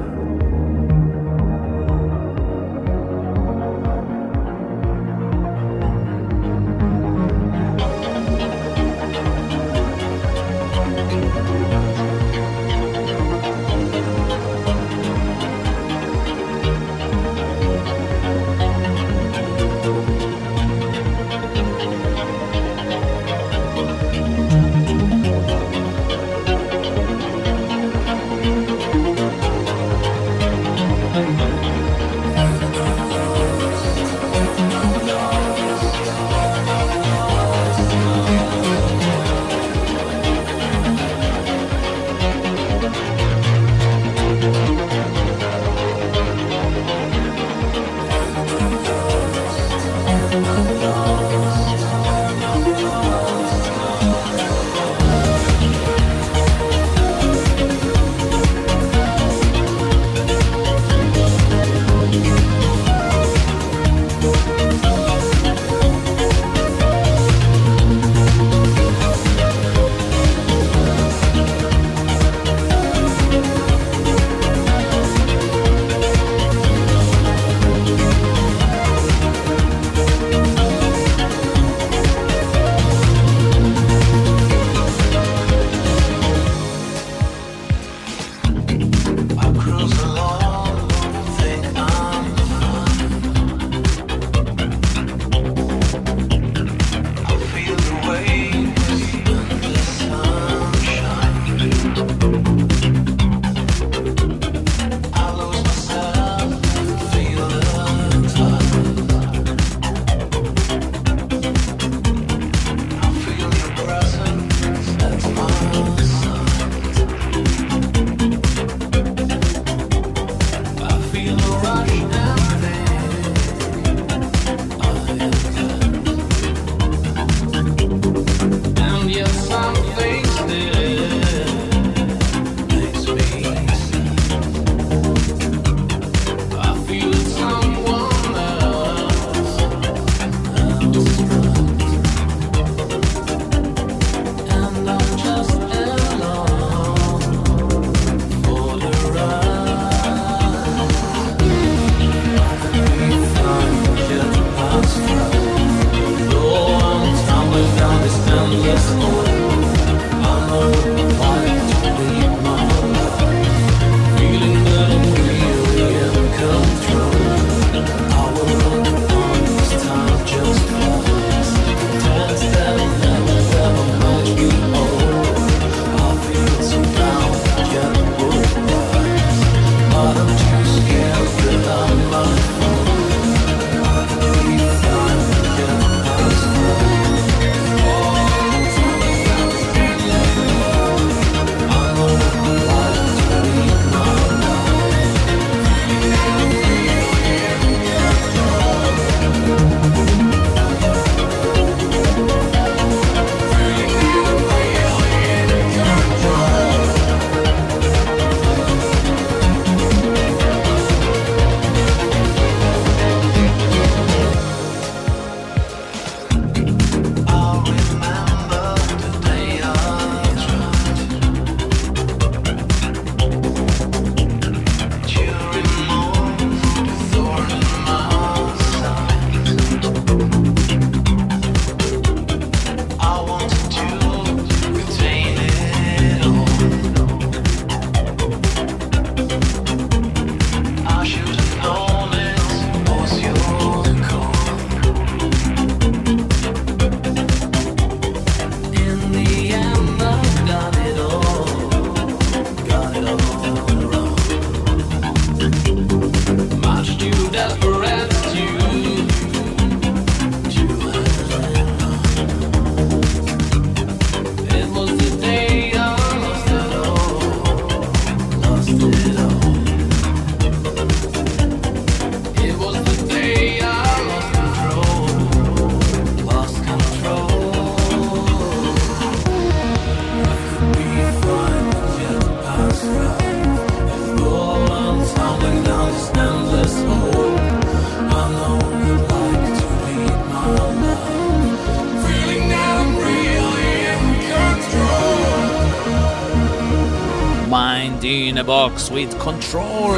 Box 298.44 298.92
with 298.92 299.20
Control 299.20 299.96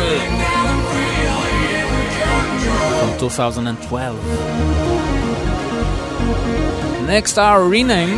from 2.99 3.19
2012. 3.19 4.25
Next, 7.05 7.37
our 7.37 7.67
rename 7.67 8.15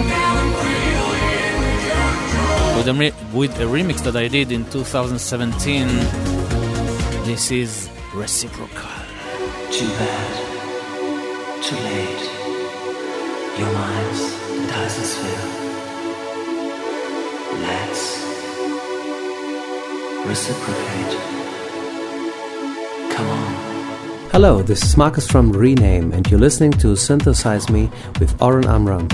with 2.78 2.88
a, 2.88 2.94
re- 2.96 3.14
with 3.34 3.60
a 3.60 3.64
remix 3.64 4.04
that 4.04 4.16
I 4.16 4.28
did 4.28 4.52
in 4.52 4.66
2017. 4.70 5.88
This 7.26 7.50
is 7.50 7.90
Reciprocal. 8.14 8.70
Too 9.72 9.88
bad, 9.88 10.34
too 11.64 11.76
late. 11.78 12.30
Your 13.58 13.74
a 13.74 14.38
Dyson 14.70 15.04
sphere. 15.04 15.46
Let's 17.62 18.19
reciprocate. 20.26 21.18
Come 23.12 23.28
on. 23.28 23.70
Hello, 24.32 24.62
this 24.62 24.84
is 24.84 24.96
Marcus 24.96 25.28
from 25.28 25.52
Rename, 25.52 26.12
and 26.12 26.30
you're 26.30 26.40
listening 26.40 26.72
to 26.74 26.96
Synthesize 26.96 27.70
Me 27.70 27.90
with 28.20 28.40
Oren 28.42 28.68
Amram. 28.68 29.08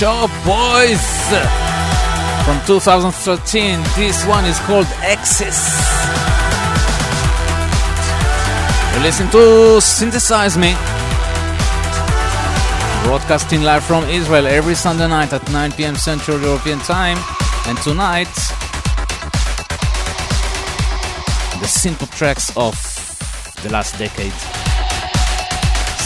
Shop 0.00 0.30
Boys 0.46 1.28
from 2.46 2.58
2013. 2.64 3.82
This 3.96 4.24
one 4.24 4.46
is 4.46 4.58
called 4.60 4.86
Axis. 5.04 5.60
You 8.94 9.02
listen 9.02 9.28
to 9.28 9.78
Synthesize 9.82 10.56
Me. 10.56 10.72
Broadcasting 13.04 13.62
live 13.62 13.84
from 13.84 14.04
Israel 14.04 14.46
every 14.46 14.74
Sunday 14.74 15.06
night 15.06 15.34
at 15.34 15.46
9 15.52 15.72
p.m. 15.72 15.96
Central 15.96 16.40
European 16.40 16.78
Time. 16.78 17.18
And 17.66 17.76
tonight, 17.82 18.32
the 21.60 21.66
simple 21.68 22.06
tracks 22.06 22.56
of 22.56 22.72
the 23.62 23.68
last 23.68 23.98
decade. 23.98 24.32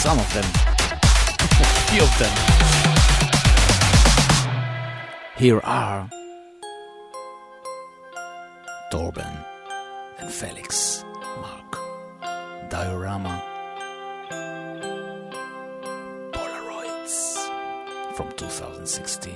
Some 0.03 0.19
of 0.19 0.33
them. 0.33 0.43
A 1.61 1.91
few 1.91 2.03
of 2.03 2.19
them. 2.19 2.74
Here 5.37 5.59
are 5.65 6.09
Torben 8.89 9.45
and 10.17 10.31
Felix 10.31 11.03
Marc 11.41 11.77
Diorama 12.69 13.43
Polaroids 16.31 18.15
from 18.15 18.31
2016. 18.37 19.35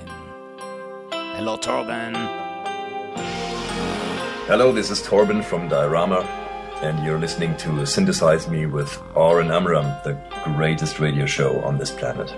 Hello, 1.36 1.58
Torben. 1.58 2.16
Hello, 4.46 4.72
this 4.72 4.90
is 4.90 5.02
Torben 5.02 5.44
from 5.44 5.68
Diorama, 5.68 6.22
and 6.80 7.04
you're 7.04 7.18
listening 7.18 7.54
to 7.58 7.84
Synthesize 7.84 8.48
Me 8.48 8.64
with 8.64 8.98
Oren 9.14 9.50
Amram, 9.50 9.84
the 10.04 10.18
greatest 10.56 10.98
radio 10.98 11.26
show 11.26 11.60
on 11.60 11.76
this 11.76 11.90
planet. 11.90 12.32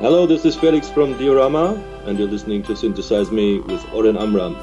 Hello, 0.00 0.26
this 0.26 0.44
is 0.44 0.54
Felix 0.54 0.90
from 0.90 1.14
Diorama, 1.14 1.72
and 2.04 2.18
you're 2.18 2.28
listening 2.28 2.62
to 2.64 2.76
Synthesize 2.76 3.30
Me 3.30 3.60
with 3.60 3.82
Oren 3.94 4.18
Amram. 4.18 4.54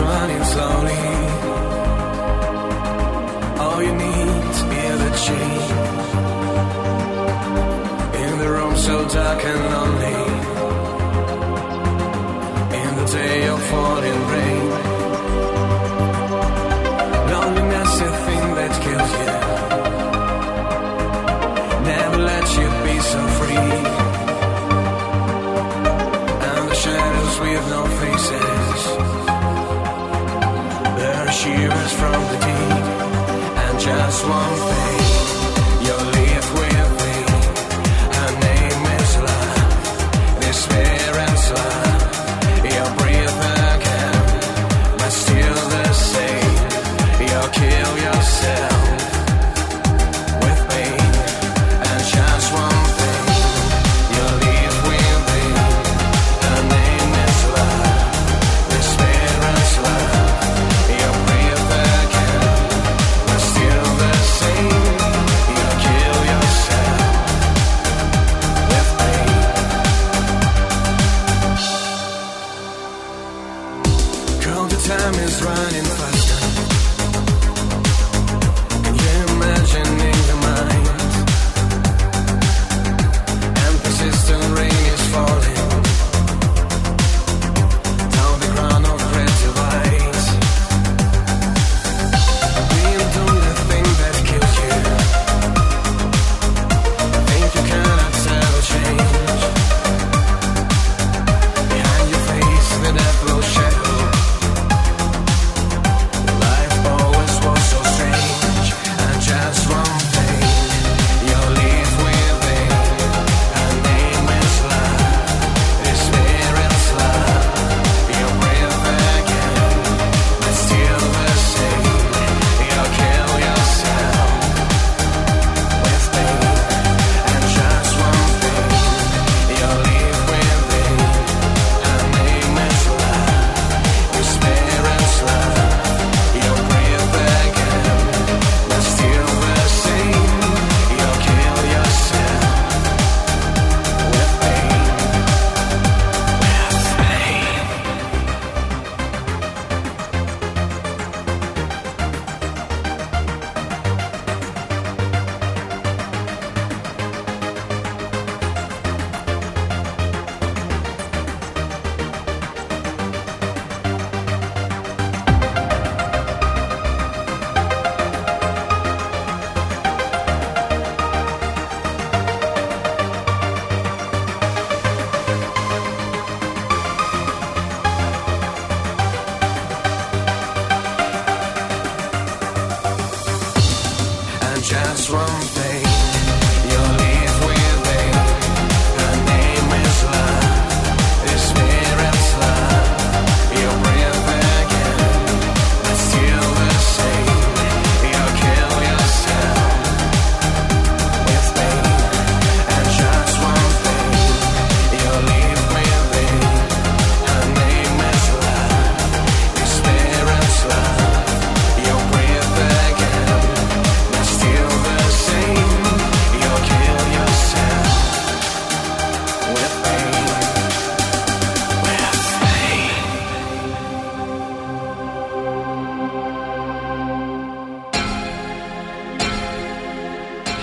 running 0.00 0.44
slowly. 0.44 1.02
All 3.62 3.82
you 3.82 3.94
need 3.94 4.28
is 4.90 5.00
a 5.10 5.12
change. 5.26 5.68
In 8.24 8.38
the 8.38 8.48
room 8.56 8.76
so 8.76 9.08
dark 9.08 9.44
and 9.44 9.60
lonely. 9.72 9.83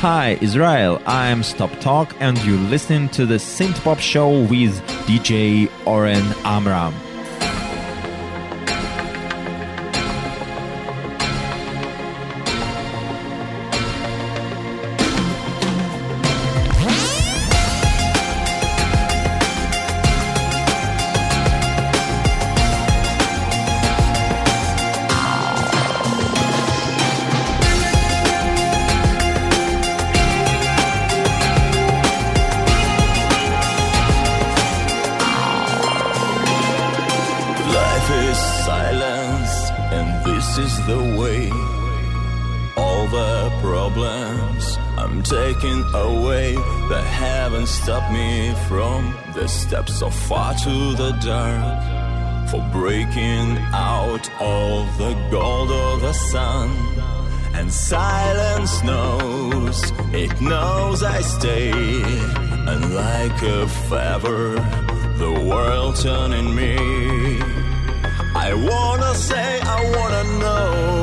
Hi, 0.02 0.40
Israel. 0.42 1.00
I'm 1.06 1.44
Stop 1.44 1.70
Talk, 1.80 2.16
and 2.20 2.36
you're 2.44 2.58
listening 2.58 3.08
to 3.10 3.28
the 3.28 3.36
Synth 3.36 3.80
Pop 3.84 4.00
Show 4.00 4.46
with 4.46 4.82
DJ 5.06 5.70
Oren 5.86 6.26
Amram. 6.44 7.11
into 50.64 50.96
the 50.96 51.12
dark 51.24 52.50
for 52.50 52.62
breaking 52.72 53.58
out 53.74 54.30
of 54.40 54.98
the 54.98 55.14
gold 55.32 55.72
of 55.72 56.02
the 56.02 56.14
sun. 56.14 56.70
And 57.54 57.72
silence 57.72 58.84
knows, 58.84 59.92
it 60.14 60.40
knows 60.40 61.04
I 61.04 61.22
stay. 61.22 61.72
And 61.72 62.94
like 62.94 63.42
a 63.42 63.68
feather, 63.90 64.56
the 65.18 65.46
world 65.50 65.96
turning 65.96 66.56
me. 66.56 66.78
I 68.36 68.54
wanna 68.54 69.16
say, 69.16 69.62
I 69.62 69.80
wanna 69.96 70.24
know. 70.40 71.01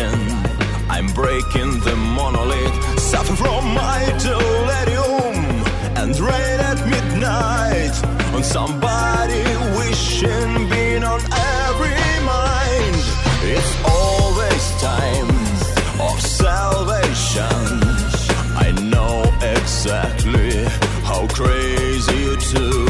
Guidance. 0.00 0.32
I'm 0.88 1.06
breaking 1.14 1.80
the 1.80 1.96
monolith, 1.96 3.00
suffering 3.00 3.36
from 3.36 3.74
my 3.74 4.04
delirium, 4.18 5.36
and 5.96 6.18
rain 6.18 6.60
at 6.70 6.78
midnight 6.88 7.94
on 8.34 8.42
somebody 8.42 9.42
wishing 9.78 10.68
being 10.68 11.04
on 11.04 11.20
every 11.20 12.24
mind. 12.24 13.02
It's 13.54 13.72
always 13.96 14.64
time 14.80 15.30
of 16.08 16.20
salvation. 16.20 17.66
I 18.66 18.72
know 18.92 19.22
exactly 19.56 20.64
how 21.04 21.26
crazy 21.28 22.16
you 22.16 22.36
do. 22.36 22.89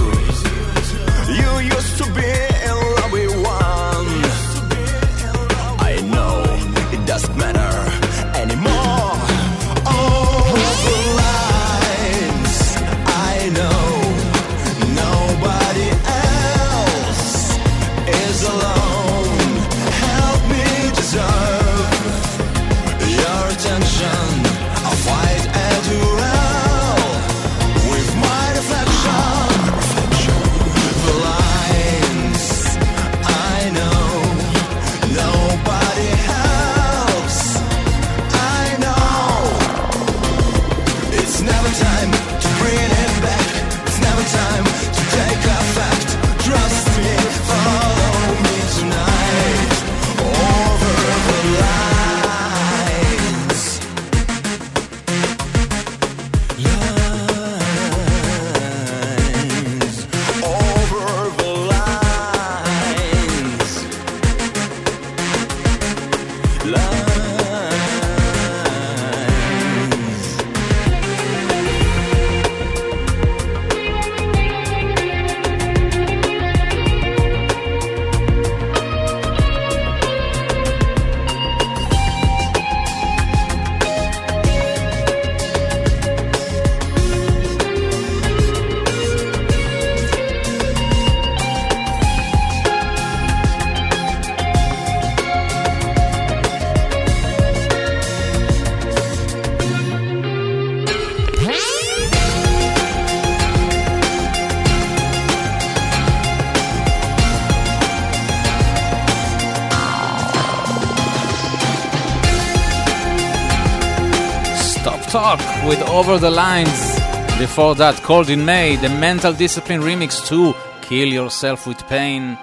Over 116.01 116.17
the 116.17 116.31
Lines. 116.31 116.99
Before 117.39 117.75
that, 117.75 117.95
Cold 118.03 118.31
in 118.31 118.47
May, 118.47 118.77
the 118.77 118.89
Mental 118.89 119.35
Discipline 119.35 119.83
remix 119.83 120.27
to 120.29 120.55
Kill 120.81 121.09
Yourself 121.09 121.67
with 121.67 121.77
Pain. 121.89 122.39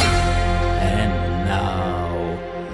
And 0.00 1.12
now, 1.46 2.10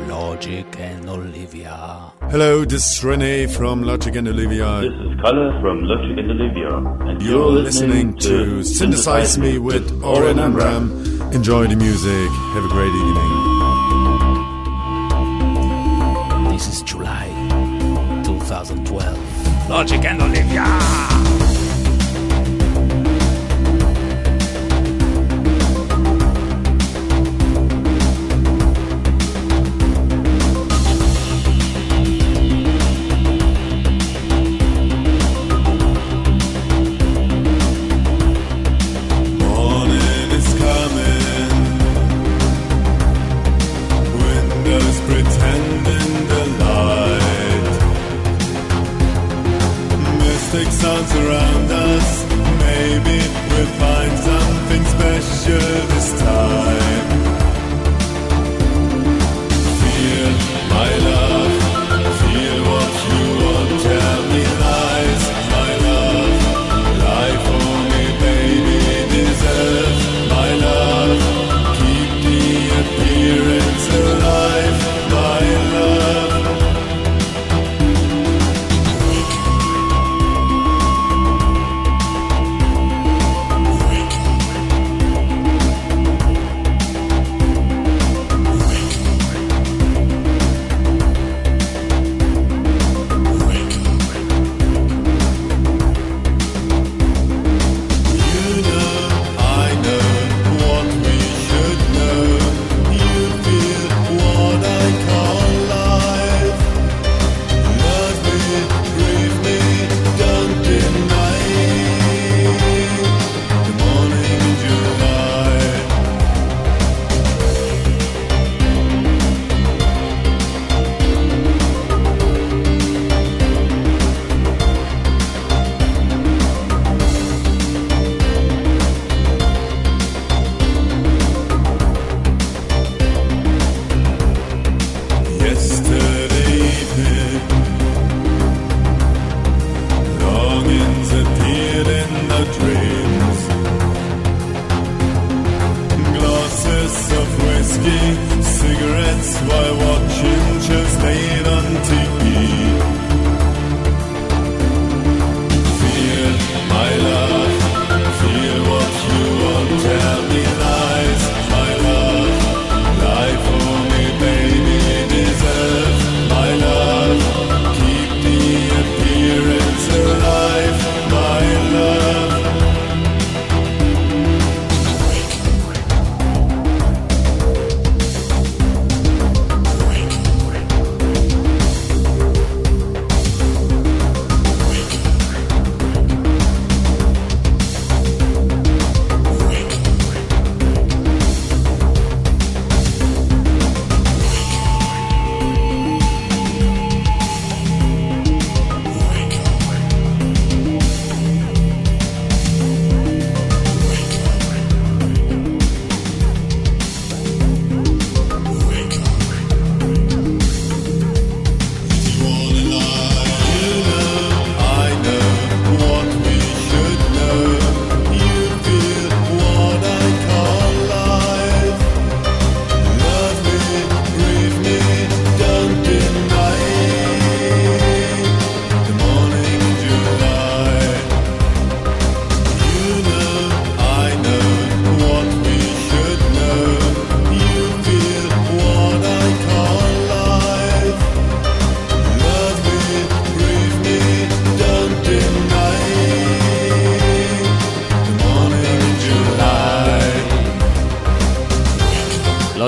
Logic 0.08 0.64
and 0.78 1.06
Olivia. 1.10 2.10
Hello, 2.30 2.64
this 2.64 2.90
is 2.90 3.04
Rene 3.04 3.48
from 3.48 3.82
Logic 3.82 4.16
and 4.16 4.28
Olivia. 4.28 4.80
This 4.80 4.94
is 4.94 5.20
Kalle 5.20 5.60
from 5.60 5.80
Logic 5.82 6.16
and 6.16 6.30
Olivia. 6.30 6.74
And 7.08 7.20
You're 7.20 7.50
listening 7.50 8.16
to 8.20 8.64
Synthesize 8.64 9.36
Me 9.36 9.58
with 9.58 10.02
Oren 10.02 10.38
Amram. 10.38 10.90
Enjoy 11.34 11.66
the 11.66 11.76
music. 11.76 12.30
Have 12.54 12.64
a 12.64 12.68
great 12.68 12.94
evening. 12.94 13.51
2012. 19.84 19.92
Logic 19.92 20.04
and 20.04 20.22
Olivia. 20.22 20.81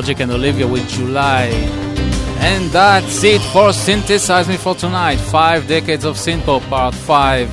Logic 0.04 0.20
and 0.20 0.32
Olivia 0.32 0.68
with 0.68 0.86
July. 0.86 1.46
And 2.40 2.70
that's 2.70 3.24
it 3.24 3.40
for 3.54 3.72
Synthesize 3.72 4.46
Me 4.46 4.58
for 4.58 4.74
tonight. 4.74 5.16
Five 5.16 5.66
decades 5.66 6.04
of 6.04 6.16
synthpop, 6.16 6.60
part 6.68 6.94
five, 6.94 7.48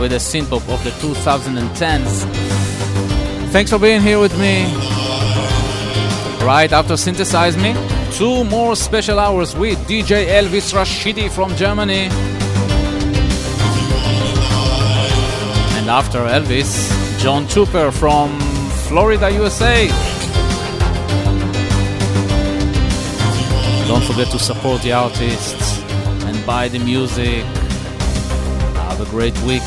with 0.00 0.10
the 0.10 0.16
synthpop 0.16 0.68
of 0.68 0.82
the 0.82 0.90
2010s. 0.90 2.24
Thanks 3.52 3.70
for 3.70 3.78
being 3.78 4.02
here 4.02 4.18
with 4.18 4.36
me. 4.36 4.64
Right 6.44 6.72
after 6.72 6.96
Synthesize 6.96 7.56
Me, 7.56 7.72
two 8.10 8.42
more 8.46 8.74
special 8.74 9.20
hours 9.20 9.54
with 9.54 9.78
DJ 9.86 10.26
Elvis 10.26 10.74
Rashidi 10.74 11.30
from 11.30 11.54
Germany. 11.54 12.08
And 15.78 15.88
after 15.88 16.18
Elvis, 16.18 16.90
John 17.20 17.46
Tupper 17.46 17.92
from 17.92 18.40
Florida, 18.88 19.30
USA. 19.30 20.01
Don't 23.88 24.04
forget 24.04 24.28
to 24.28 24.38
support 24.38 24.80
the 24.82 24.92
artists 24.92 25.80
and 26.24 26.46
buy 26.46 26.68
the 26.68 26.78
music. 26.78 27.44
Have 28.88 29.00
a 29.00 29.04
great 29.10 29.36
week. 29.42 29.62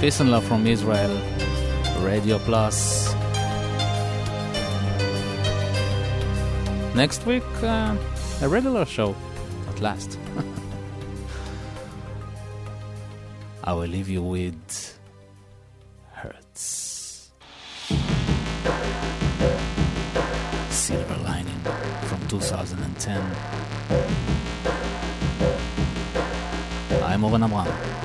Peace 0.00 0.20
and 0.20 0.30
love 0.30 0.44
from 0.44 0.66
Israel. 0.66 1.14
Radio 2.00 2.38
Plus. 2.38 3.12
Next 6.94 7.24
week, 7.26 7.44
uh, 7.62 7.96
a 8.42 8.48
regular 8.48 8.84
show, 8.84 9.14
at 9.68 9.80
last. 9.80 10.18
I 13.64 13.72
will 13.72 13.86
leave 13.86 14.08
you 14.08 14.22
with 14.22 14.54
Bonne 27.38 27.52
Abraham. 27.52 27.97